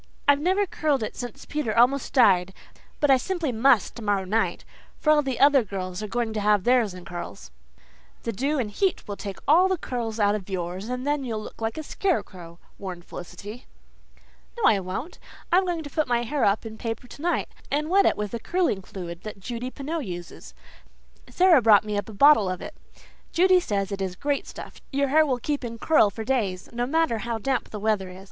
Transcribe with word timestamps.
I've 0.27 0.39
never 0.39 0.65
curled 0.65 1.03
it 1.03 1.15
since 1.15 1.45
Peter 1.45 1.77
almost 1.77 2.11
died, 2.11 2.55
but 2.99 3.11
I 3.11 3.17
simply 3.17 3.51
must 3.51 3.93
tomorrow 3.95 4.25
night, 4.25 4.65
for 4.97 5.11
all 5.11 5.21
the 5.21 5.39
other 5.39 5.63
girls 5.63 6.01
are 6.01 6.07
going 6.07 6.33
to 6.33 6.39
have 6.41 6.63
theirs 6.63 6.95
in 6.95 7.05
curls." 7.05 7.51
"The 8.23 8.31
dew 8.31 8.57
and 8.57 8.71
heat 8.71 9.07
will 9.07 9.15
take 9.15 9.37
all 9.47 9.67
the 9.67 9.77
curl 9.77 10.11
out 10.19 10.33
of 10.33 10.49
yours 10.49 10.89
and 10.89 11.05
then 11.05 11.23
you'll 11.23 11.43
look 11.43 11.61
like 11.61 11.77
a 11.77 11.83
scarecrow," 11.83 12.57
warned 12.79 13.05
Felicity. 13.05 13.67
"No, 14.57 14.63
I 14.67 14.79
won't. 14.79 15.19
I'm 15.51 15.65
going 15.65 15.83
to 15.83 15.89
put 15.91 16.07
my 16.07 16.23
hair 16.23 16.45
up 16.45 16.65
in 16.65 16.79
paper 16.79 17.07
tonight 17.07 17.49
and 17.69 17.87
wet 17.87 18.07
it 18.07 18.17
with 18.17 18.33
a 18.33 18.39
curling 18.39 18.81
fluid 18.81 19.21
that 19.21 19.39
Judy 19.39 19.69
Pineau 19.69 19.99
uses. 19.99 20.55
Sara 21.29 21.61
brought 21.61 21.85
me 21.85 21.95
up 21.95 22.09
a 22.09 22.13
bottle 22.15 22.49
of 22.49 22.59
it. 22.59 22.73
Judy 23.31 23.59
says 23.59 23.91
it 23.91 24.01
is 24.01 24.15
great 24.15 24.47
stuff 24.47 24.81
your 24.91 25.09
hair 25.09 25.27
will 25.27 25.37
keep 25.37 25.63
in 25.63 25.77
curl 25.77 26.09
for 26.09 26.23
days, 26.23 26.69
no 26.73 26.87
matter 26.87 27.19
how 27.19 27.37
damp 27.37 27.69
the 27.69 27.79
weather 27.79 28.09
is. 28.09 28.19